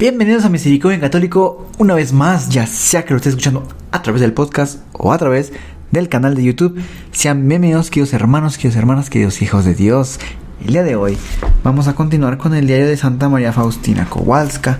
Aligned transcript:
Bienvenidos 0.00 0.46
a 0.46 0.48
Misericordia 0.48 0.94
en 0.94 1.02
Católico 1.02 1.68
una 1.76 1.94
vez 1.94 2.14
más, 2.14 2.48
ya 2.48 2.66
sea 2.66 3.04
que 3.04 3.10
lo 3.10 3.18
esté 3.18 3.28
escuchando 3.28 3.68
a 3.90 4.00
través 4.00 4.22
del 4.22 4.32
podcast 4.32 4.80
o 4.94 5.12
a 5.12 5.18
través 5.18 5.52
del 5.90 6.08
canal 6.08 6.34
de 6.34 6.42
YouTube. 6.42 6.80
Sean 7.12 7.46
bienvenidos, 7.46 7.90
queridos 7.90 8.14
hermanos, 8.14 8.56
queridos 8.56 8.76
hermanas, 8.76 9.10
queridos 9.10 9.42
hijos 9.42 9.66
de 9.66 9.74
Dios. 9.74 10.18
El 10.64 10.72
día 10.72 10.84
de 10.84 10.96
hoy 10.96 11.18
vamos 11.62 11.86
a 11.86 11.96
continuar 11.96 12.38
con 12.38 12.54
el 12.54 12.66
diario 12.66 12.88
de 12.88 12.96
Santa 12.96 13.28
María 13.28 13.52
Faustina 13.52 14.06
Kowalska. 14.08 14.78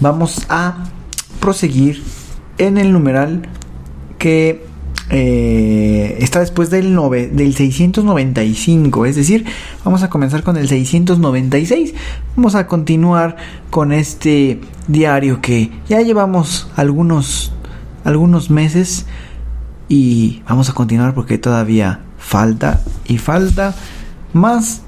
Vamos 0.00 0.44
a 0.48 0.88
proseguir 1.38 2.02
en 2.58 2.78
el 2.78 2.90
numeral 2.90 3.48
que 4.18 4.66
eh, 5.14 6.16
está 6.20 6.40
después 6.40 6.70
del, 6.70 6.96
del 7.32 7.54
695, 7.54 9.04
es 9.04 9.14
decir, 9.14 9.44
vamos 9.84 10.02
a 10.02 10.08
comenzar 10.08 10.42
con 10.42 10.56
el 10.56 10.68
696. 10.68 11.92
Vamos 12.34 12.54
a 12.54 12.66
continuar 12.66 13.36
con 13.68 13.92
este 13.92 14.58
diario 14.88 15.42
que 15.42 15.70
ya 15.86 16.00
llevamos 16.00 16.70
algunos, 16.76 17.52
algunos 18.04 18.48
meses 18.48 19.04
y 19.86 20.40
vamos 20.48 20.70
a 20.70 20.72
continuar 20.72 21.12
porque 21.12 21.36
todavía 21.36 22.00
falta 22.16 22.80
y 23.04 23.18
falta 23.18 23.74
más 24.32 24.80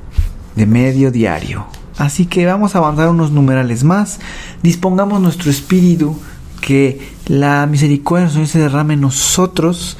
de 0.56 0.64
medio 0.64 1.10
diario. 1.10 1.66
Así 1.98 2.24
que 2.24 2.46
vamos 2.46 2.74
a 2.74 2.78
avanzar 2.78 3.10
unos 3.10 3.30
numerales 3.30 3.84
más, 3.84 4.20
dispongamos 4.62 5.20
nuestro 5.20 5.50
espíritu 5.50 6.18
que 6.62 7.12
la 7.26 7.66
misericordia 7.66 8.28
del 8.28 8.46
se 8.46 8.58
derrame 8.58 8.94
en 8.94 9.02
nosotros 9.02 9.98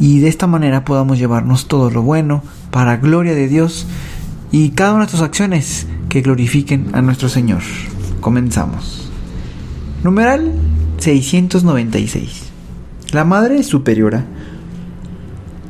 y 0.00 0.20
de 0.20 0.28
esta 0.28 0.46
manera 0.46 0.84
podamos 0.84 1.18
llevarnos 1.18 1.68
todo 1.68 1.90
lo 1.90 2.02
bueno 2.02 2.42
para 2.70 2.96
gloria 2.96 3.34
de 3.34 3.48
Dios 3.48 3.86
y 4.50 4.70
cada 4.70 4.90
una 4.90 5.00
de 5.00 5.10
nuestras 5.10 5.22
acciones 5.22 5.86
que 6.08 6.22
glorifiquen 6.22 6.88
a 6.92 7.02
nuestro 7.02 7.28
Señor. 7.28 7.62
Comenzamos. 8.20 9.10
Numeral 10.02 10.52
696. 10.98 12.50
La 13.12 13.24
Madre 13.24 13.62
Superiora 13.62 14.24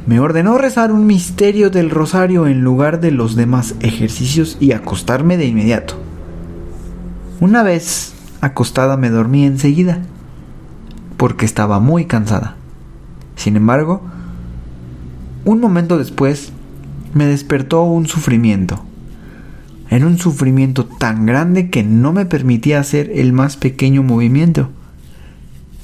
me 0.06 0.20
ordenó 0.20 0.58
rezar 0.58 0.92
un 0.92 1.06
misterio 1.06 1.70
del 1.70 1.91
rosario 1.91 2.47
en 2.47 2.62
lugar 2.62 3.00
de 3.00 3.11
los 3.11 3.36
demás 3.36 3.75
ejercicios 3.80 4.58
y 4.61 4.72
acostarme 4.72 5.36
de 5.36 5.47
inmediato. 5.47 5.95
Una 7.41 7.62
vez 7.62 8.12
acostada 8.41 8.97
me 8.97 9.08
dormí 9.11 9.45
enseguida 9.45 10.02
porque 11.17 11.47
estaba 11.47 11.80
muy 11.80 12.05
cansada. 12.05 12.56
Sin 13.36 13.56
embargo, 13.56 14.02
un 15.45 15.61
momento 15.61 15.98
después 15.98 16.53
me 17.12 17.27
despertó 17.27 17.83
un 17.83 18.06
sufrimiento. 18.06 18.84
Era 19.91 20.06
un 20.06 20.19
sufrimiento 20.19 20.86
tan 20.86 21.27
grande 21.27 21.70
que 21.70 21.83
no 21.83 22.12
me 22.12 22.27
permitía 22.27 22.81
hacer 22.81 23.11
el 23.14 23.33
más 23.33 23.56
pequeño 23.56 24.03
movimiento. 24.03 24.70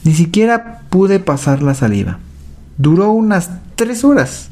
Ni 0.04 0.12
siquiera 0.14 0.80
pude 0.90 1.20
pasar 1.20 1.62
la 1.62 1.74
saliva. 1.74 2.18
Duró 2.78 3.10
unas 3.12 3.50
tres 3.76 4.04
horas. 4.04 4.48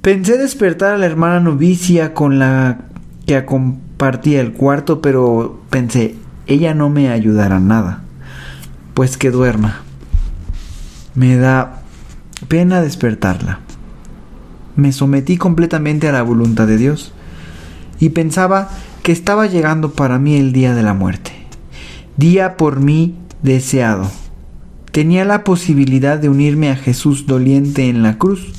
Pensé 0.00 0.38
despertar 0.38 0.94
a 0.94 0.98
la 0.98 1.06
hermana 1.06 1.40
novicia 1.40 2.14
con 2.14 2.38
la 2.38 2.78
que 3.26 3.44
compartía 3.44 4.40
el 4.40 4.52
cuarto, 4.52 5.00
pero 5.02 5.60
pensé, 5.68 6.14
ella 6.46 6.74
no 6.74 6.90
me 6.90 7.10
ayudará 7.10 7.60
nada 7.60 8.06
pues 8.96 9.18
que 9.18 9.30
duerma. 9.30 9.82
Me 11.14 11.36
da 11.36 11.82
pena 12.48 12.80
despertarla. 12.80 13.60
Me 14.76 14.92
sometí 14.92 15.36
completamente 15.36 16.08
a 16.08 16.12
la 16.12 16.22
voluntad 16.22 16.66
de 16.66 16.76
Dios 16.76 17.12
y 17.98 18.10
pensaba 18.10 18.70
que 19.02 19.12
estaba 19.12 19.46
llegando 19.46 19.92
para 19.92 20.18
mí 20.18 20.36
el 20.36 20.52
día 20.52 20.74
de 20.74 20.82
la 20.82 20.94
muerte, 20.94 21.32
día 22.16 22.56
por 22.56 22.80
mí 22.80 23.14
deseado. 23.42 24.10
Tenía 24.92 25.24
la 25.24 25.44
posibilidad 25.44 26.18
de 26.18 26.28
unirme 26.28 26.70
a 26.70 26.76
Jesús 26.76 27.26
doliente 27.26 27.88
en 27.88 28.02
la 28.02 28.18
cruz. 28.18 28.52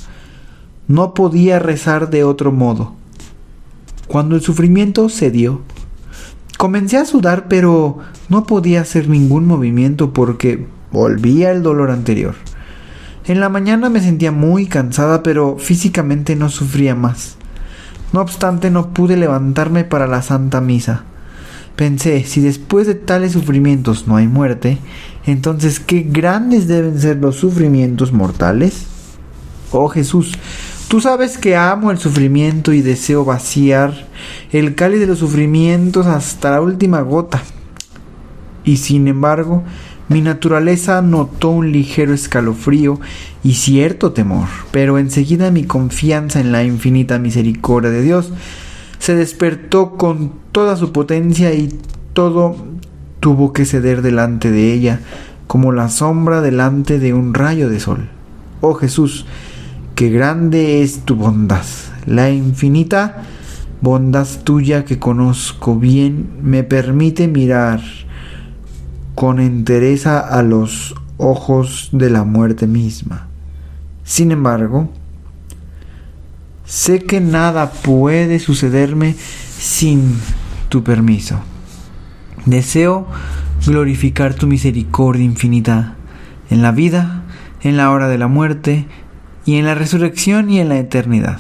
No 0.88 1.14
podía 1.14 1.60
rezar 1.60 2.10
de 2.10 2.24
otro 2.24 2.52
modo. 2.52 2.96
Cuando 4.08 4.36
el 4.36 4.42
sufrimiento 4.42 5.10
cedió, 5.10 5.62
Comencé 6.58 6.98
a 6.98 7.06
sudar, 7.06 7.48
pero 7.48 8.00
no 8.30 8.46
podía 8.46 8.82
hacer 8.82 9.08
ningún 9.08 9.46
movimiento 9.46 10.12
porque 10.12 10.66
volvía 10.92 11.52
el 11.52 11.62
dolor 11.62 11.92
anterior. 11.92 12.34
En 13.28 13.40
la 13.40 13.50
mañana 13.50 13.90
me 13.90 14.00
sentía 14.00 14.32
muy 14.32 14.68
cansada, 14.68 15.22
pero 15.22 15.58
físicamente 15.58 16.36
no 16.36 16.50
sufría 16.50 16.96
más. 16.96 17.36
No 18.14 18.22
obstante, 18.22 18.72
no 18.72 18.94
pude 18.94 19.18
levantarme 19.18 19.84
para 19.84 20.08
la 20.08 20.22
Santa 20.22 20.62
Misa. 20.62 21.04
Pensé, 21.76 22.24
si 22.24 22.42
después 22.42 22.88
de 22.88 22.96
tales 22.96 23.34
sufrimientos 23.34 24.08
no 24.08 24.16
hay 24.16 24.28
muerte, 24.28 24.78
entonces 25.26 25.80
qué 25.80 26.02
grandes 26.02 26.68
deben 26.68 27.00
ser 27.00 27.18
los 27.18 27.36
sufrimientos 27.36 28.14
mortales. 28.14 28.86
Oh 29.72 29.90
Jesús, 29.90 30.34
Tú 30.88 31.02
sabes 31.02 31.38
que 31.38 31.58
amo 31.58 31.92
el 31.92 31.98
sufrimiento 31.98 32.72
y 32.72 32.82
deseo 32.82 33.26
vaciar 33.26 34.08
el 34.54 34.74
cáliz 34.74 35.02
de 35.02 35.08
los 35.08 35.20
sufrimientos 35.20 36.08
hasta 36.08 36.52
la 36.52 36.62
última 36.62 37.02
gota. 37.02 37.42
Y 38.64 38.78
sin 38.78 39.10
embargo, 39.10 39.64
mi 40.10 40.22
naturaleza 40.22 41.02
notó 41.02 41.50
un 41.50 41.72
ligero 41.72 42.14
escalofrío 42.14 43.00
y 43.44 43.54
cierto 43.54 44.14
temor, 44.14 44.48
pero 44.72 44.98
enseguida 44.98 45.52
mi 45.52 45.64
confianza 45.64 46.40
en 46.40 46.52
la 46.52 46.64
infinita 46.64 47.20
misericordia 47.20 47.90
de 47.90 48.02
Dios 48.02 48.32
se 49.00 49.16
despertó 49.16 49.98
con 49.98 50.32
toda 50.52 50.76
su 50.76 50.92
potencia 50.92 51.54
y 51.54 51.78
todo 52.14 52.56
tuvo 53.20 53.54
que 53.54 53.66
ceder 53.66 54.02
delante 54.02 54.52
de 54.52 54.74
ella, 54.74 55.02
como 55.48 55.72
la 55.72 55.90
sombra 55.90 56.42
delante 56.42 57.00
de 57.00 57.14
un 57.14 57.34
rayo 57.34 57.70
de 57.70 57.80
sol. 57.80 58.10
Oh 58.62 58.74
Jesús, 58.74 59.26
Qué 59.98 60.12
grande 60.12 60.84
es 60.84 61.06
tu 61.06 61.16
bondad, 61.16 61.66
la 62.06 62.30
infinita 62.30 63.24
bondad 63.82 64.28
tuya 64.44 64.86
que 64.86 65.00
conozco 65.00 65.76
bien 65.76 66.38
me 66.44 66.64
permite 66.64 67.28
mirar 67.28 67.82
con 69.18 69.40
entereza 69.40 70.20
a 70.20 70.44
los 70.44 70.94
ojos 71.18 71.90
de 71.92 72.12
la 72.12 72.24
muerte 72.24 72.68
misma. 72.68 73.26
Sin 74.04 74.32
embargo, 74.32 74.92
sé 76.66 77.00
que 77.00 77.20
nada 77.20 77.72
puede 77.72 78.38
sucederme 78.38 79.16
sin 79.58 80.14
tu 80.70 80.84
permiso. 80.84 81.40
Deseo 82.46 83.08
glorificar 83.66 84.36
tu 84.36 84.46
misericordia 84.46 85.26
infinita 85.26 85.96
en 86.52 86.62
la 86.62 86.72
vida, 86.72 87.24
en 87.64 87.76
la 87.76 87.90
hora 87.90 88.10
de 88.10 88.20
la 88.20 88.28
muerte, 88.28 88.86
y 89.46 89.56
en 89.56 89.66
la 89.66 89.74
resurrección 89.74 90.52
y 90.52 90.60
en 90.60 90.70
la 90.70 90.78
eternidad. 90.78 91.40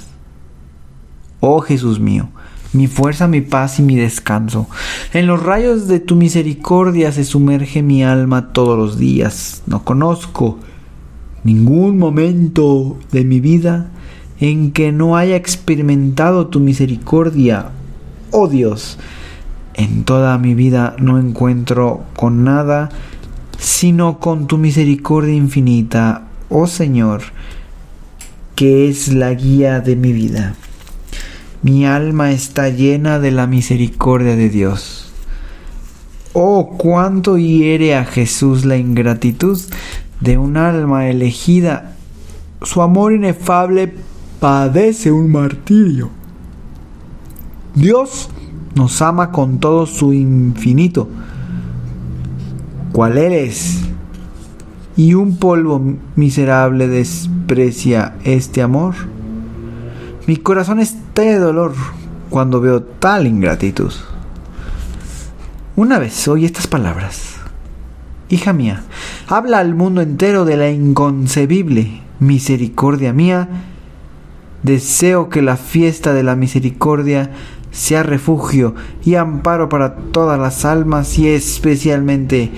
Oh 1.42 1.62
Jesús 1.62 2.00
mío, 2.00 2.30
mi 2.74 2.88
fuerza, 2.88 3.28
mi 3.28 3.42
paz 3.42 3.80
y 3.80 3.84
mi 3.84 3.96
descanso. 3.96 4.68
En 5.14 5.28
los 5.28 5.44
rayos 5.44 5.88
de 5.88 6.00
tu 6.00 6.16
misericordia 6.16 7.12
se 7.12 7.24
sumerge 7.24 7.82
mi 7.82 8.04
alma 8.04 8.54
todos 8.54 8.78
los 8.78 8.98
días. 8.98 9.64
No 9.66 9.84
conozco 9.84 10.60
ningún 11.44 11.98
momento 11.98 12.98
de 13.12 13.24
mi 13.24 13.40
vida 13.40 13.90
en 14.40 14.72
que 14.72 14.92
no 14.92 15.18
haya 15.18 15.36
experimentado 15.36 16.48
tu 16.48 16.60
misericordia. 16.60 17.70
Oh 18.32 18.48
Dios, 18.48 19.00
en 19.74 20.04
toda 20.04 20.38
mi 20.38 20.54
vida 20.54 20.96
no 21.00 21.20
encuentro 21.20 22.04
con 22.16 22.44
nada 22.44 22.90
sino 23.58 24.20
con 24.20 24.48
tu 24.48 24.58
misericordia 24.58 25.34
infinita. 25.34 26.28
Oh 26.50 26.68
Señor, 26.68 27.22
que 28.56 28.88
es 28.88 29.10
la 29.14 29.34
guía 29.34 29.80
de 29.80 29.96
mi 29.96 30.14
vida. 30.14 30.56
Mi 31.64 31.86
alma 31.86 32.32
está 32.32 32.70
llena 32.70 33.20
de 33.20 33.32
la 33.32 33.48
misericordia 33.48 34.36
de 34.36 34.50
Dios. 34.50 35.12
Oh, 36.34 36.78
cuánto 36.78 37.38
hiere 37.38 37.96
a 37.96 38.06
Jesús 38.06 38.64
la 38.64 38.78
ingratitud 38.78 39.60
de 40.20 40.38
un 40.38 40.56
alma 40.56 41.08
elegida. 41.08 41.96
Su 42.62 42.82
amor 42.82 43.14
inefable 43.14 43.94
padece 44.40 45.12
un 45.12 45.32
martirio. 45.32 46.10
Dios 47.74 48.30
nos 48.76 49.02
ama 49.02 49.32
con 49.32 49.60
todo 49.60 49.88
su 49.88 50.14
infinito, 50.14 51.08
cual 52.92 53.18
Él 53.18 53.34
es, 53.34 53.80
y 54.96 55.16
un 55.16 55.38
polvo 55.38 55.82
miserable 56.16 56.88
desprecia 56.88 58.16
este 58.24 58.62
amor. 58.62 58.96
Mi 60.28 60.36
corazón 60.36 60.82
está 60.82 61.22
de 61.22 61.40
dolor 61.40 61.74
cuando 62.30 62.60
veo 62.60 62.84
tal 62.84 63.28
ingratitud. 63.28 63.94
Una 65.78 66.00
vez 66.00 66.28
oí 66.28 66.44
estas 66.44 66.68
palabras. 66.68 67.36
Hija 68.28 68.52
mía, 68.52 68.84
habla 69.30 69.60
al 69.60 69.74
mundo 69.74 70.02
entero 70.02 70.44
de 70.44 70.58
la 70.58 70.70
inconcebible 70.70 72.02
misericordia 72.20 73.14
mía. 73.14 73.48
Deseo 74.64 75.30
que 75.30 75.42
la 75.42 75.56
fiesta 75.56 76.12
de 76.12 76.24
la 76.24 76.36
misericordia 76.36 77.32
sea 77.72 78.04
refugio 78.04 78.76
y 79.06 79.16
amparo 79.16 79.70
para 79.70 79.96
todas 79.96 80.38
las 80.38 80.66
almas 80.66 81.18
y 81.18 81.30
especialmente 81.30 82.52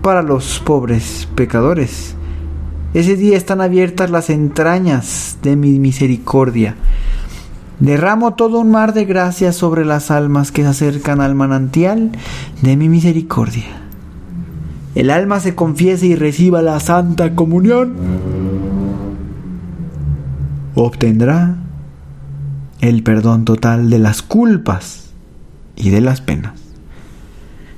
para 0.00 0.22
los 0.22 0.60
pobres 0.60 1.26
pecadores. 1.34 2.13
Ese 2.94 3.16
día 3.16 3.36
están 3.36 3.60
abiertas 3.60 4.08
las 4.10 4.30
entrañas 4.30 5.38
de 5.42 5.56
mi 5.56 5.80
misericordia. 5.80 6.76
Derramo 7.80 8.34
todo 8.34 8.60
un 8.60 8.70
mar 8.70 8.94
de 8.94 9.04
gracias 9.04 9.56
sobre 9.56 9.84
las 9.84 10.12
almas 10.12 10.52
que 10.52 10.62
se 10.62 10.68
acercan 10.68 11.20
al 11.20 11.34
manantial 11.34 12.12
de 12.62 12.76
mi 12.76 12.88
misericordia. 12.88 13.64
El 14.94 15.10
alma 15.10 15.40
se 15.40 15.56
confiese 15.56 16.06
y 16.06 16.14
reciba 16.14 16.62
la 16.62 16.78
santa 16.78 17.34
comunión. 17.34 17.94
Obtendrá 20.76 21.56
el 22.80 23.02
perdón 23.02 23.44
total 23.44 23.90
de 23.90 23.98
las 23.98 24.22
culpas 24.22 25.10
y 25.74 25.90
de 25.90 26.00
las 26.00 26.20
penas. 26.20 26.63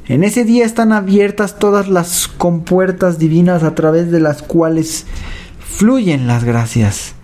En 0.09 0.23
ese 0.23 0.45
día 0.45 0.65
están 0.65 0.93
abiertas 0.93 1.59
todas 1.59 1.89
las 1.89 2.29
compuertas 2.29 3.19
divinas 3.19 3.65
a 3.65 3.75
través 3.75 4.13
de 4.13 4.21
las 4.21 4.41
cuales 4.41 5.05
fluyen 5.59 6.29
las 6.29 6.45
gracias. 6.45 7.15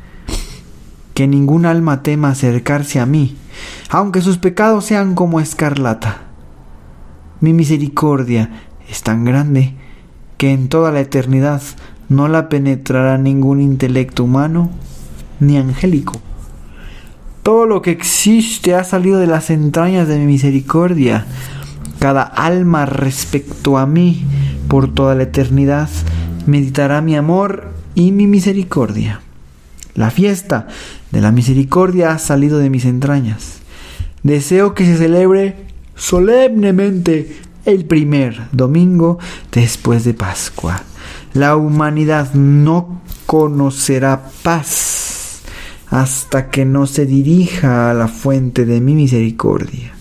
Que 1.14 1.29
ningún 1.29 1.64
alma 1.64 2.02
tema 2.02 2.31
acercarse 2.31 2.99
a 2.99 3.06
mí, 3.06 3.37
aunque 3.88 4.20
sus 4.20 4.38
pecados 4.38 4.84
sean 4.84 5.14
como 5.14 5.38
escarlata. 5.38 6.23
Mi 7.40 7.52
misericordia 7.52 8.50
es 8.90 9.05
tan 9.05 9.25
grande 9.25 9.75
que 10.37 10.50
en 10.50 10.69
toda 10.69 10.90
la 10.90 11.00
eternidad 11.00 11.62
no 12.08 12.26
la 12.26 12.49
penetrará 12.49 13.17
ningún 13.17 13.61
intelecto 13.61 14.25
humano 14.25 14.70
ni 15.38 15.56
angélico. 15.56 16.14
Todo 17.44 17.64
lo 17.67 17.81
que 17.81 17.93
existe 17.93 18.75
ha 18.75 18.82
salido 18.82 19.20
de 19.20 19.29
las 19.29 19.50
entrañas 19.50 20.08
de 20.08 20.19
mi 20.19 20.26
misericordia 20.26 21.26
cada 22.02 22.22
alma 22.22 22.84
respecto 22.84 23.78
a 23.78 23.87
mí 23.87 24.25
por 24.66 24.93
toda 24.93 25.14
la 25.14 25.22
eternidad 25.22 25.88
meditará 26.46 27.00
mi 27.00 27.14
amor 27.14 27.69
y 27.94 28.10
mi 28.10 28.26
misericordia. 28.26 29.20
La 29.94 30.10
fiesta 30.10 30.66
de 31.12 31.20
la 31.20 31.31
misericordia 31.31 32.10
ha 32.10 32.19
salido 32.19 32.58
de 32.58 32.70
mis 32.70 32.87
entrañas. 32.87 33.60
Deseo 34.25 34.75
que 34.75 34.84
se 34.84 34.96
celebre 34.96 35.54
solemnemente 35.94 37.37
el 37.66 37.84
primer 37.84 38.48
domingo 38.50 39.20
después 39.52 40.02
de 40.02 40.14
Pascua. 40.14 40.82
La 41.34 41.55
humanidad 41.55 42.34
no 42.34 43.00
conocerá 43.26 44.28
paz 44.43 45.43
hasta 45.88 46.50
que 46.50 46.64
no 46.64 46.88
se 46.88 47.06
dirija 47.06 47.93
a 47.93 47.94
la 47.94 48.08
fuente 48.08 48.64
de 48.64 48.81
mi 48.81 48.96
misericordia. 48.96 49.93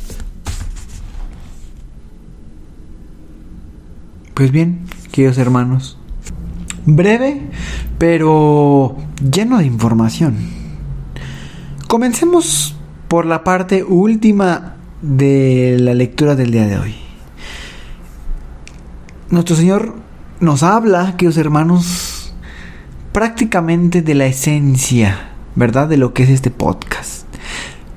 Pues 4.41 4.51
bien, 4.51 4.87
queridos 5.11 5.37
hermanos, 5.37 5.99
breve, 6.87 7.41
pero 7.99 8.97
lleno 9.31 9.59
de 9.59 9.67
información. 9.67 10.35
Comencemos 11.87 12.75
por 13.07 13.27
la 13.27 13.43
parte 13.43 13.83
última 13.83 14.77
de 15.03 15.77
la 15.79 15.93
lectura 15.93 16.35
del 16.35 16.49
día 16.49 16.65
de 16.65 16.79
hoy. 16.79 16.95
Nuestro 19.29 19.55
Señor 19.55 19.93
nos 20.39 20.63
habla, 20.63 21.17
queridos 21.17 21.37
hermanos, 21.37 22.33
prácticamente 23.11 24.01
de 24.01 24.15
la 24.15 24.25
esencia, 24.25 25.33
¿verdad? 25.53 25.87
De 25.87 25.97
lo 25.97 26.15
que 26.15 26.23
es 26.23 26.29
este 26.29 26.49
podcast 26.49 27.27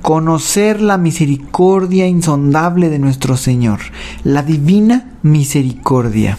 conocer 0.02 0.82
la 0.82 0.98
misericordia 0.98 2.06
insondable 2.06 2.90
de 2.90 2.98
nuestro 2.98 3.38
Señor, 3.38 3.80
la 4.22 4.42
divina 4.42 5.13
misericordia. 5.24 6.36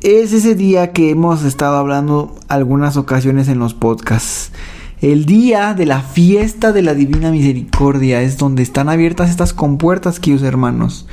Es 0.00 0.32
ese 0.32 0.54
día 0.54 0.92
que 0.92 1.10
hemos 1.10 1.42
estado 1.42 1.76
hablando 1.76 2.36
algunas 2.46 2.96
ocasiones 2.96 3.48
en 3.48 3.58
los 3.58 3.74
podcasts. 3.74 4.52
El 5.00 5.26
día 5.26 5.74
de 5.74 5.86
la 5.86 6.02
fiesta 6.02 6.70
de 6.70 6.82
la 6.82 6.94
divina 6.94 7.32
misericordia 7.32 8.22
es 8.22 8.38
donde 8.38 8.62
están 8.62 8.88
abiertas 8.88 9.28
estas 9.28 9.52
compuertas, 9.52 10.20
queridos 10.20 10.44
hermanos. 10.44 11.08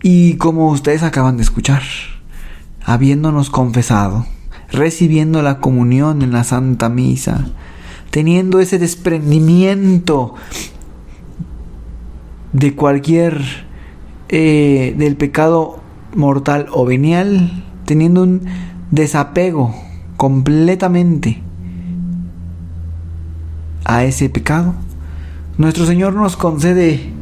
Y 0.00 0.34
como 0.34 0.68
ustedes 0.70 1.02
acaban 1.02 1.36
de 1.36 1.42
escuchar, 1.42 1.82
habiéndonos 2.84 3.50
confesado, 3.50 4.24
recibiendo 4.70 5.42
la 5.42 5.58
comunión 5.58 6.22
en 6.22 6.30
la 6.30 6.44
Santa 6.44 6.88
Misa, 6.88 7.48
teniendo 8.10 8.60
ese 8.60 8.78
desprendimiento 8.78 10.36
de 12.54 12.74
cualquier 12.74 13.42
eh, 14.30 14.94
del 14.96 15.16
pecado 15.16 15.80
mortal 16.14 16.66
o 16.72 16.86
venial, 16.86 17.64
teniendo 17.84 18.22
un 18.22 18.42
desapego 18.90 19.74
completamente 20.16 21.42
a 23.84 24.04
ese 24.04 24.30
pecado. 24.30 24.74
Nuestro 25.58 25.84
Señor 25.84 26.14
nos 26.14 26.36
concede 26.36 27.12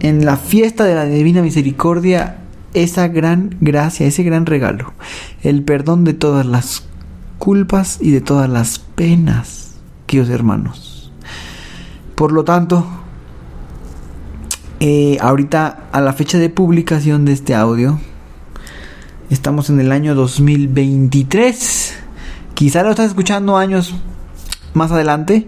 en 0.00 0.24
la 0.24 0.36
fiesta 0.36 0.84
de 0.84 0.94
la 0.94 1.04
Divina 1.04 1.42
Misericordia 1.42 2.38
esa 2.74 3.08
gran 3.08 3.56
gracia, 3.60 4.06
ese 4.06 4.22
gran 4.22 4.46
regalo, 4.46 4.92
el 5.42 5.62
perdón 5.62 6.04
de 6.04 6.14
todas 6.14 6.46
las 6.46 6.84
culpas 7.38 7.98
y 8.00 8.12
de 8.12 8.20
todas 8.20 8.48
las 8.48 8.78
penas, 8.78 9.74
queridos 10.06 10.30
hermanos. 10.30 11.12
Por 12.14 12.32
lo 12.32 12.44
tanto, 12.44 12.86
eh, 14.80 15.18
ahorita 15.20 15.88
a 15.92 16.00
la 16.00 16.12
fecha 16.12 16.38
de 16.38 16.50
publicación 16.50 17.24
de 17.24 17.32
este 17.32 17.54
audio, 17.54 17.98
estamos 19.30 19.70
en 19.70 19.80
el 19.80 19.92
año 19.92 20.14
2023. 20.14 21.96
Quizá 22.54 22.82
lo 22.82 22.90
estás 22.90 23.06
escuchando 23.08 23.56
años 23.56 23.94
más 24.74 24.90
adelante. 24.92 25.46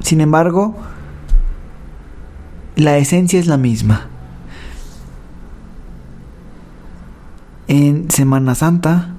Sin 0.00 0.20
embargo, 0.20 0.76
la 2.76 2.98
esencia 2.98 3.38
es 3.38 3.46
la 3.46 3.56
misma. 3.56 4.08
en 7.72 8.10
Semana 8.10 8.54
Santa, 8.54 9.14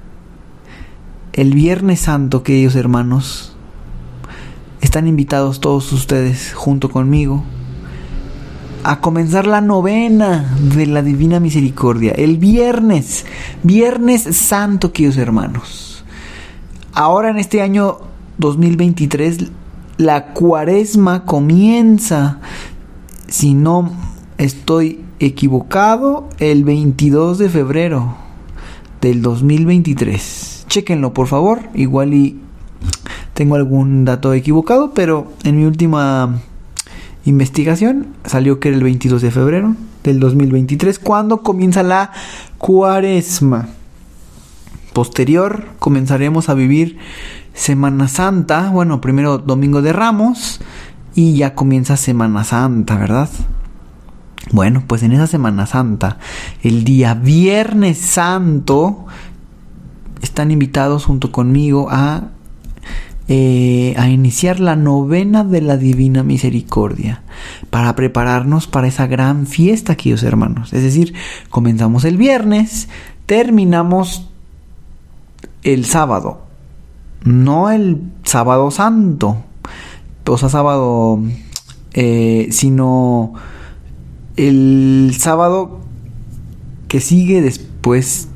el 1.33 1.55
Viernes 1.55 2.01
Santo, 2.01 2.43
queridos 2.43 2.75
hermanos, 2.75 3.55
están 4.81 5.07
invitados 5.07 5.59
todos 5.59 5.91
ustedes 5.91 6.53
junto 6.53 6.91
conmigo 6.91 7.43
a 8.83 8.99
comenzar 8.99 9.47
la 9.47 9.61
novena 9.61 10.55
de 10.59 10.85
la 10.85 11.01
Divina 11.01 11.39
Misericordia. 11.39 12.11
El 12.11 12.37
viernes, 12.37 13.25
Viernes 13.63 14.23
Santo, 14.35 14.91
queridos 14.91 15.17
hermanos. 15.17 16.03
Ahora 16.93 17.29
en 17.29 17.37
este 17.37 17.61
año 17.61 17.99
2023, 18.39 19.51
la 19.97 20.33
cuaresma 20.33 21.23
comienza, 21.25 22.39
si 23.27 23.53
no 23.53 23.91
estoy 24.37 25.05
equivocado, 25.19 26.27
el 26.39 26.65
22 26.65 27.37
de 27.37 27.49
febrero 27.49 28.15
del 28.99 29.21
2023. 29.21 30.65
Chequenlo 30.67 31.13
por 31.13 31.27
favor, 31.27 31.61
igual 31.73 32.13
y 32.13 32.39
tengo 33.33 33.55
algún 33.55 34.03
dato 34.03 34.33
equivocado, 34.33 34.93
pero 34.93 35.31
en 35.43 35.57
mi 35.57 35.65
última 35.65 36.41
investigación 37.25 38.07
salió 38.25 38.59
que 38.59 38.69
era 38.69 38.77
el 38.77 38.83
22 38.83 39.21
de 39.21 39.31
febrero 39.31 39.75
del 40.03 40.19
2023 40.19 40.99
cuando 40.99 41.41
comienza 41.41 41.83
la 41.83 42.11
cuaresma. 42.57 43.67
Posterior 44.93 45.65
comenzaremos 45.79 46.49
a 46.49 46.53
vivir 46.53 46.97
Semana 47.53 48.07
Santa, 48.07 48.69
bueno, 48.71 49.01
primero 49.01 49.37
Domingo 49.37 49.81
de 49.81 49.93
Ramos 49.93 50.59
y 51.15 51.35
ya 51.35 51.55
comienza 51.55 51.97
Semana 51.97 52.43
Santa, 52.43 52.97
¿verdad? 52.97 53.29
Bueno, 54.51 54.83
pues 54.85 55.03
en 55.03 55.13
esa 55.13 55.27
Semana 55.27 55.65
Santa, 55.65 56.17
el 56.61 56.83
día 56.83 57.13
Viernes 57.13 57.97
Santo, 57.97 59.05
están 60.21 60.51
invitados 60.51 61.05
junto 61.05 61.31
conmigo 61.31 61.87
a 61.89 62.29
eh, 63.27 63.93
a 63.97 64.09
iniciar 64.09 64.59
la 64.59 64.75
novena 64.75 65.43
de 65.43 65.61
la 65.61 65.77
Divina 65.77 66.23
Misericordia 66.23 67.23
para 67.69 67.95
prepararnos 67.95 68.67
para 68.67 68.87
esa 68.87 69.07
gran 69.07 69.47
fiesta, 69.47 69.95
queridos 69.95 70.23
hermanos. 70.23 70.73
Es 70.73 70.83
decir, 70.83 71.13
comenzamos 71.49 72.03
el 72.03 72.17
viernes, 72.17 72.89
terminamos 73.25 74.29
el 75.63 75.85
sábado, 75.85 76.41
no 77.23 77.71
el 77.71 78.01
sábado 78.23 78.71
santo, 78.71 79.37
o 80.27 80.37
sea, 80.37 80.49
sábado, 80.49 81.21
eh, 81.93 82.49
sino 82.51 83.33
el 84.35 85.15
sábado 85.17 85.79
que 86.87 86.99
sigue 86.99 87.41
después 87.41 88.27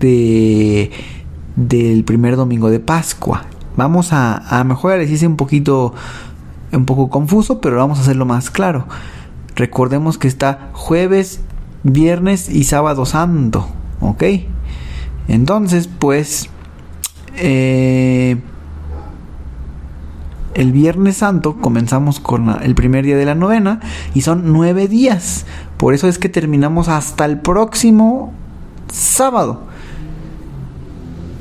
de 0.00 0.90
del 1.56 2.04
primer 2.04 2.36
domingo 2.36 2.70
de 2.70 2.80
Pascua. 2.80 3.44
Vamos 3.76 4.12
a, 4.12 4.60
a 4.60 4.96
les 4.96 5.10
hice 5.10 5.26
un 5.26 5.36
poquito, 5.36 5.94
un 6.72 6.84
poco 6.84 7.08
confuso, 7.08 7.60
pero 7.60 7.76
vamos 7.76 7.98
a 7.98 8.02
hacerlo 8.02 8.26
más 8.26 8.50
claro. 8.50 8.86
Recordemos 9.56 10.18
que 10.18 10.28
está 10.28 10.70
jueves, 10.72 11.40
viernes 11.82 12.48
y 12.48 12.64
sábado 12.64 13.06
santo, 13.06 13.68
¿ok? 14.00 14.24
Entonces, 15.28 15.88
pues, 15.88 16.48
eh, 17.36 18.40
el 20.54 20.72
Viernes 20.72 21.18
Santo 21.18 21.56
comenzamos 21.56 22.18
con 22.20 22.48
el 22.62 22.74
primer 22.74 23.04
día 23.04 23.16
de 23.16 23.24
la 23.24 23.34
novena 23.34 23.80
y 24.14 24.22
son 24.22 24.52
nueve 24.52 24.88
días. 24.88 25.46
Por 25.76 25.94
eso 25.94 26.08
es 26.08 26.18
que 26.18 26.28
terminamos 26.28 26.88
hasta 26.88 27.24
el 27.24 27.38
próximo 27.38 28.32
sábado. 28.92 29.62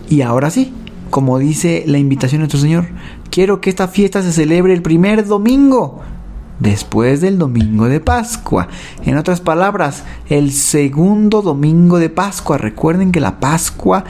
Y 0.09 0.21
ahora 0.21 0.49
sí, 0.49 0.73
como 1.09 1.39
dice 1.39 1.83
la 1.87 1.97
invitación 1.97 2.39
de 2.39 2.43
nuestro 2.43 2.59
Señor, 2.59 2.87
quiero 3.29 3.61
que 3.61 3.69
esta 3.69 3.87
fiesta 3.87 4.21
se 4.21 4.31
celebre 4.31 4.73
el 4.73 4.81
primer 4.81 5.25
domingo 5.25 6.01
después 6.59 7.21
del 7.21 7.37
domingo 7.37 7.85
de 7.85 7.99
Pascua. 7.99 8.67
En 9.05 9.17
otras 9.17 9.41
palabras, 9.41 10.03
el 10.29 10.51
segundo 10.51 11.41
domingo 11.41 11.99
de 11.99 12.09
Pascua. 12.09 12.57
Recuerden 12.57 13.11
que 13.11 13.19
la 13.19 13.39
Pascua 13.39 14.03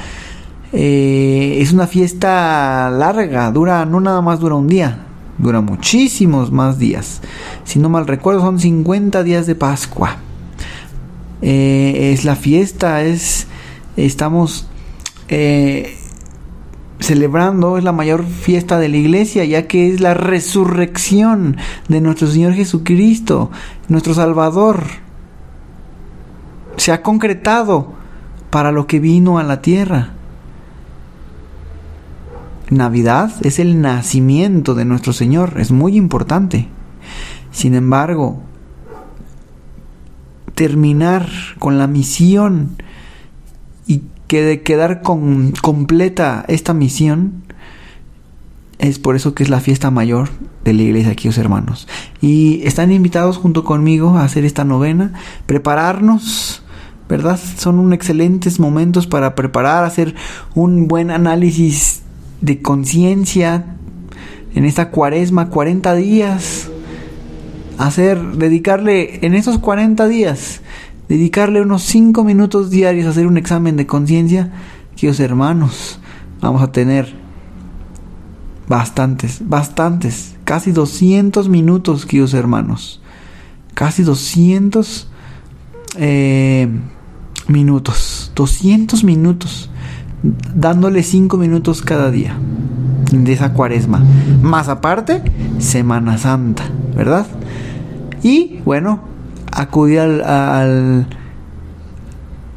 eh, 0.73 1.57
es 1.61 1.71
una 1.71 1.87
fiesta 1.87 2.89
larga, 2.91 3.51
dura, 3.51 3.85
no 3.85 3.99
nada 3.99 4.21
más 4.21 4.39
dura 4.39 4.55
un 4.55 4.67
día, 4.67 5.05
dura 5.37 5.61
muchísimos 5.61 6.51
más 6.51 6.79
días. 6.79 7.21
Si 7.63 7.79
no 7.79 7.89
mal 7.89 8.07
recuerdo, 8.07 8.41
son 8.41 8.59
50 8.59 9.23
días 9.23 9.47
de 9.47 9.55
Pascua. 9.55 10.17
Eh, 11.41 12.11
es 12.13 12.25
la 12.25 12.35
fiesta, 12.35 13.03
es 13.03 13.47
estamos 13.95 14.67
eh, 15.29 15.98
celebrando, 17.09 17.79
es 17.79 17.83
la 17.83 17.91
mayor 17.91 18.23
fiesta 18.23 18.77
de 18.77 18.87
la 18.87 18.97
iglesia, 18.97 19.43
ya 19.43 19.65
que 19.65 19.91
es 19.91 19.99
la 19.99 20.13
resurrección 20.13 21.57
de 21.87 22.01
nuestro 22.01 22.27
Señor 22.27 22.53
Jesucristo, 22.53 23.49
nuestro 23.87 24.13
Salvador. 24.13 24.83
Se 26.77 26.91
ha 26.91 27.01
concretado 27.01 27.93
para 28.51 28.71
lo 28.71 28.85
que 28.85 28.99
vino 28.99 29.39
a 29.39 29.43
la 29.43 29.59
tierra. 29.59 30.09
Navidad 32.69 33.31
es 33.41 33.57
el 33.57 33.81
nacimiento 33.81 34.75
de 34.75 34.85
nuestro 34.85 35.11
Señor, 35.11 35.55
es 35.57 35.71
muy 35.71 35.97
importante. 35.97 36.67
Sin 37.49 37.73
embargo, 37.73 38.39
terminar 40.53 41.27
con 41.57 41.79
la 41.79 41.87
misión 41.87 42.77
que 44.29 44.43
de 44.43 44.61
quedar 44.61 45.01
con 45.01 45.53
completa 45.59 46.45
esta 46.47 46.75
misión 46.75 47.41
es 48.77 48.99
por 48.99 49.15
eso 49.15 49.33
que 49.33 49.41
es 49.41 49.49
la 49.49 49.59
fiesta 49.59 49.89
mayor 49.89 50.29
de 50.63 50.73
la 50.73 50.83
iglesia 50.83 51.11
aquí, 51.11 51.27
hermanos. 51.35 51.87
Y 52.21 52.61
están 52.63 52.91
invitados 52.91 53.37
junto 53.37 53.63
conmigo 53.65 54.17
a 54.17 54.23
hacer 54.23 54.45
esta 54.45 54.63
novena, 54.63 55.13
prepararnos, 55.47 56.61
¿verdad? 57.09 57.39
Son 57.57 57.91
excelentes 57.91 58.59
momentos 58.59 59.07
para 59.07 59.33
preparar, 59.33 59.83
hacer 59.83 60.13
un 60.53 60.87
buen 60.87 61.09
análisis 61.09 62.03
de 62.39 62.61
conciencia 62.61 63.65
en 64.53 64.63
esta 64.63 64.91
cuaresma, 64.91 65.49
40 65.49 65.95
días. 65.95 66.69
Hacer, 67.79 68.21
dedicarle 68.33 69.25
en 69.25 69.33
esos 69.33 69.57
40 69.57 70.07
días 70.07 70.61
dedicarle 71.09 71.61
unos 71.61 71.81
5 71.81 72.23
minutos 72.23 72.69
diarios 72.69 73.07
a 73.07 73.09
hacer 73.09 73.27
un 73.27 73.37
examen 73.37 73.75
de 73.75 73.87
conciencia, 73.87 74.51
queridos 74.95 75.19
hermanos, 75.19 75.99
vamos 76.39 76.61
a 76.61 76.71
tener 76.71 77.13
bastantes, 78.67 79.41
bastantes, 79.43 80.35
casi 80.45 80.71
200 80.71 81.49
minutos, 81.49 82.05
queridos 82.05 82.35
hermanos, 82.35 83.01
casi 83.73 84.03
200 84.03 85.09
eh, 85.97 86.69
minutos, 87.47 88.31
200 88.35 89.03
minutos, 89.03 89.71
dándole 90.53 91.01
5 91.01 91.37
minutos 91.37 91.81
cada 91.81 92.11
día 92.11 92.37
de 93.11 93.33
esa 93.33 93.53
cuaresma, 93.53 94.03
más 94.43 94.67
aparte, 94.67 95.23
Semana 95.57 96.19
Santa, 96.19 96.69
¿verdad? 96.95 97.25
Y 98.21 98.59
bueno, 98.63 99.09
acudir 99.51 99.99
al, 99.99 101.07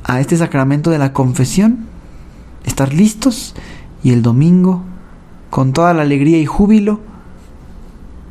a 0.04 0.20
este 0.20 0.36
sacramento 0.36 0.90
de 0.90 0.98
la 0.98 1.12
confesión, 1.12 1.86
estar 2.64 2.92
listos 2.92 3.54
y 4.02 4.10
el 4.10 4.22
domingo, 4.22 4.82
con 5.50 5.72
toda 5.72 5.94
la 5.94 6.02
alegría 6.02 6.38
y 6.38 6.46
júbilo, 6.46 7.00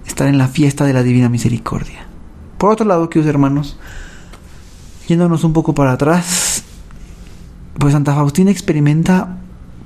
estar 0.06 0.28
en 0.28 0.38
la 0.38 0.48
fiesta 0.48 0.86
de 0.86 0.94
la 0.94 1.04
Divina 1.04 1.30
Misericordia. 1.30 2.06
Por 2.58 2.72
otro 2.72 2.86
lado, 2.86 3.10
queridos 3.10 3.30
hermanos, 3.30 3.78
yéndonos 5.08 5.44
un 5.44 5.54
poco 5.54 5.74
para 5.74 5.94
atrás, 5.94 6.64
pues 7.78 7.94
Santa 7.94 8.14
Faustina 8.14 8.52
experimenta 8.52 9.38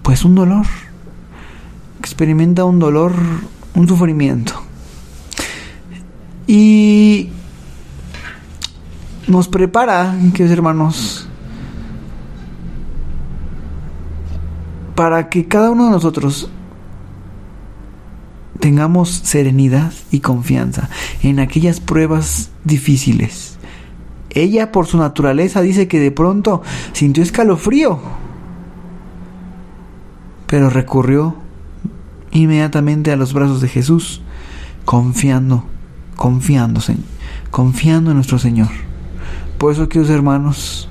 pues 0.01 0.25
un 0.25 0.35
dolor, 0.35 0.65
experimenta 1.99 2.65
un 2.65 2.79
dolor, 2.79 3.13
un 3.75 3.87
sufrimiento. 3.87 4.53
Y 6.47 7.29
nos 9.27 9.47
prepara, 9.47 10.15
queridos 10.33 10.51
hermanos, 10.51 11.27
para 14.95 15.29
que 15.29 15.47
cada 15.47 15.71
uno 15.71 15.85
de 15.85 15.91
nosotros 15.91 16.49
tengamos 18.59 19.09
serenidad 19.09 19.93
y 20.11 20.21
confianza 20.21 20.89
en 21.21 21.39
aquellas 21.39 21.79
pruebas 21.79 22.49
difíciles. 22.63 23.57
Ella 24.29 24.71
por 24.71 24.85
su 24.87 24.97
naturaleza 24.97 25.61
dice 25.61 25.87
que 25.87 25.99
de 25.99 26.11
pronto 26.11 26.61
sintió 26.93 27.23
escalofrío, 27.23 27.99
pero 30.47 30.69
recurrió 30.69 31.35
inmediatamente 32.31 33.11
a 33.11 33.15
los 33.15 33.33
brazos 33.33 33.61
de 33.61 33.69
Jesús, 33.69 34.21
confiando, 34.83 35.65
confiando, 36.15 36.81
confiando 37.49 38.11
en 38.11 38.17
nuestro 38.17 38.39
Señor. 38.39 38.69
Por 39.57 39.71
eso, 39.71 39.87
queridos 39.87 40.09
hermanos, 40.09 40.89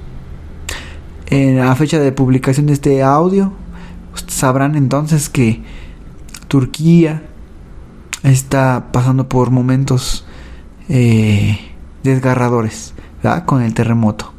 en 1.26 1.58
la 1.58 1.74
fecha 1.76 1.98
de 1.98 2.12
publicación 2.12 2.66
de 2.66 2.72
este 2.72 3.02
audio, 3.02 3.52
sabrán 4.26 4.74
entonces 4.74 5.28
que 5.28 5.62
Turquía 6.48 7.22
está 8.22 8.88
pasando 8.90 9.28
por 9.28 9.50
momentos 9.50 10.24
eh, 10.88 11.58
desgarradores 12.02 12.94
con 13.46 13.62
el 13.62 13.74
terremoto. 13.74 14.32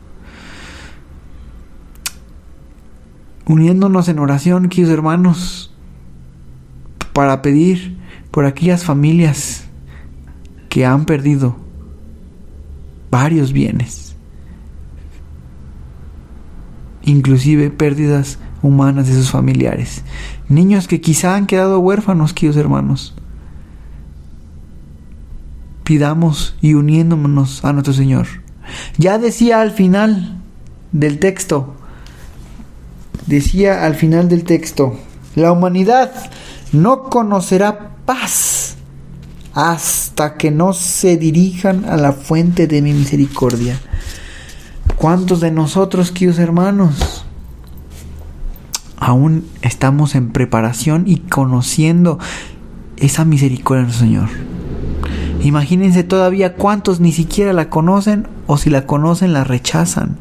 Uniéndonos 3.46 4.08
en 4.10 4.20
oración, 4.20 4.70
queridos 4.70 4.94
hermanos, 4.94 5.74
para 7.14 7.44
pedir 7.44 7.98
por 8.32 8.46
aquellas 8.46 8.84
familias 8.84 9.66
que 10.70 10.86
han 10.86 11.06
perdido 11.06 11.56
varios 13.12 13.54
bienes 13.54 14.05
inclusive 17.06 17.70
pérdidas 17.70 18.40
humanas 18.62 19.08
de 19.08 19.14
sus 19.14 19.32
familiares. 19.32 20.04
Niños 20.50 20.88
que 20.88 21.02
quizá 21.02 21.36
han 21.36 21.46
quedado 21.46 21.80
huérfanos, 21.80 22.34
queridos 22.34 22.58
hermanos. 22.58 23.14
Pidamos 25.84 26.56
y 26.62 26.74
uniéndonos 26.74 27.64
a 27.64 27.72
nuestro 27.72 27.94
Señor. 27.94 28.28
Ya 28.98 29.18
decía 29.20 29.62
al 29.62 29.72
final 29.72 30.38
del 30.92 31.20
texto, 31.20 31.76
decía 33.28 33.86
al 33.86 33.96
final 33.96 34.28
del 34.28 34.44
texto, 34.44 34.98
la 35.36 35.52
humanidad 35.52 36.12
no 36.72 37.04
conocerá 37.04 37.92
paz 38.06 38.76
hasta 39.54 40.36
que 40.36 40.52
no 40.52 40.74
se 40.74 41.18
dirijan 41.18 41.86
a 41.86 41.98
la 41.98 42.12
fuente 42.12 42.68
de 42.68 42.82
mi 42.82 42.94
misericordia. 42.94 43.80
¿Cuántos 44.98 45.40
de 45.40 45.52
nosotros, 45.52 46.12
queridos 46.12 46.40
hermanos, 46.40 47.26
aún 48.98 49.48
estamos 49.62 50.16
en 50.16 50.32
preparación 50.32 51.04
y 51.06 51.18
conociendo 51.18 52.18
esa 52.98 53.26
misericordia 53.26 53.82
de 53.82 53.88
nuestro 53.88 54.06
Señor. 54.08 54.30
Imagínense 55.44 56.04
todavía 56.04 56.56
cuántos 56.56 57.00
ni 57.00 57.12
siquiera 57.12 57.54
la 57.54 57.70
conocen 57.70 58.28
o 58.48 58.58
si 58.58 58.70
la 58.70 58.86
conocen 58.88 59.34
la 59.34 59.44
rechazan. 59.44 60.18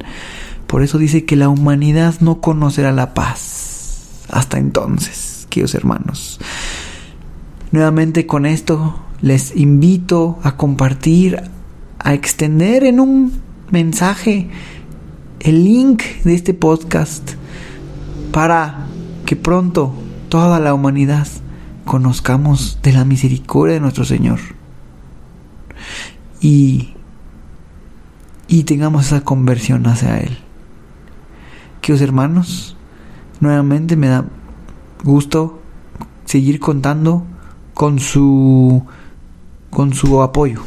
Por 0.67 0.83
eso 0.83 0.99
dice 0.99 1.25
que 1.25 1.37
la 1.37 1.49
humanidad 1.49 2.15
no 2.21 2.41
conocerá 2.41 2.93
la 2.93 3.15
paz. 3.15 4.27
Hasta 4.31 4.59
entonces, 4.59 5.47
queridos 5.49 5.75
hermanos. 5.75 6.41
Nuevamente 7.71 8.27
con 8.27 8.45
esto 8.45 8.99
les 9.21 9.57
invito 9.57 10.39
a 10.43 10.57
compartir, 10.57 11.43
a 11.99 12.13
extender 12.13 12.85
en 12.85 13.01
un 13.01 13.33
mensaje 13.71 14.49
el 15.41 15.65
link 15.65 16.03
de 16.25 16.35
este 16.35 16.55
podcast 16.55 17.33
para 18.33 18.87
que 19.27 19.37
pronto 19.37 19.95
toda 20.29 20.59
la 20.61 20.75
humanidad 20.75 21.27
conozcamos 21.85 22.79
de 22.83 22.93
la 22.93 23.05
misericordia 23.05 23.75
de 23.75 23.81
nuestro 23.81 24.05
Señor 24.05 24.41
y, 26.41 26.95
y 28.49 28.65
tengamos 28.65 29.07
esa 29.07 29.23
conversión 29.23 29.87
hacia 29.87 30.19
Él. 30.19 30.39
Queridos 31.81 32.03
hermanos, 32.03 32.77
nuevamente 33.41 33.97
me 33.97 34.09
da 34.09 34.25
gusto 35.03 35.61
seguir 36.25 36.61
contando 36.61 37.27
con 37.75 37.99
su 37.99 38.85
con 39.71 39.93
su 39.93 40.23
apoyo, 40.23 40.63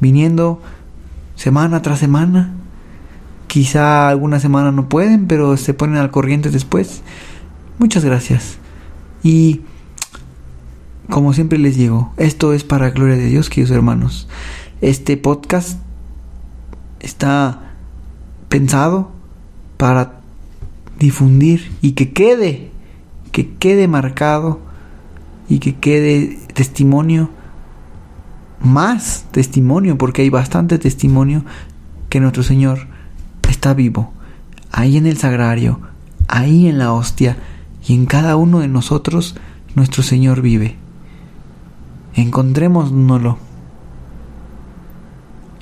viniendo 0.00 0.60
semana 1.38 1.80
tras 1.80 2.00
semana. 2.00 2.52
Quizá 3.46 4.10
alguna 4.10 4.40
semana 4.40 4.72
no 4.72 4.90
pueden, 4.90 5.26
pero 5.26 5.56
se 5.56 5.72
ponen 5.72 5.96
al 5.96 6.10
corriente 6.10 6.50
después. 6.50 7.02
Muchas 7.78 8.04
gracias. 8.04 8.58
Y 9.22 9.62
como 11.08 11.32
siempre 11.32 11.58
les 11.58 11.76
digo, 11.76 12.12
esto 12.18 12.52
es 12.52 12.64
para 12.64 12.90
gloria 12.90 13.16
de 13.16 13.26
Dios, 13.26 13.48
queridos 13.48 13.70
hermanos. 13.70 14.28
Este 14.82 15.16
podcast 15.16 15.78
está 17.00 17.72
pensado 18.48 19.10
para 19.78 20.20
difundir 20.98 21.72
y 21.80 21.92
que 21.92 22.12
quede, 22.12 22.70
que 23.32 23.54
quede 23.54 23.88
marcado 23.88 24.60
y 25.48 25.60
que 25.60 25.76
quede 25.76 26.38
testimonio, 26.52 27.30
más 28.60 29.26
testimonio, 29.30 29.98
porque 29.98 30.22
hay 30.22 30.30
bastante 30.30 30.78
testimonio 30.78 31.44
que 32.08 32.20
nuestro 32.20 32.42
Señor 32.42 32.86
está 33.48 33.74
vivo, 33.74 34.12
ahí 34.72 34.96
en 34.96 35.06
el 35.06 35.16
sagrario, 35.18 35.80
ahí 36.26 36.68
en 36.68 36.78
la 36.78 36.92
hostia 36.92 37.36
y 37.86 37.94
en 37.94 38.06
cada 38.06 38.36
uno 38.36 38.60
de 38.60 38.68
nosotros 38.68 39.36
nuestro 39.74 40.02
Señor 40.02 40.42
vive 40.42 40.76
encontrémonoslo 42.22 43.38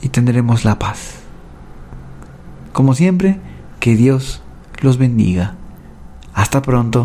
y 0.00 0.08
tendremos 0.08 0.64
la 0.64 0.78
paz. 0.78 1.16
Como 2.72 2.94
siempre, 2.94 3.40
que 3.80 3.96
Dios 3.96 4.42
los 4.80 4.98
bendiga. 4.98 5.54
Hasta 6.34 6.62
pronto. 6.62 7.04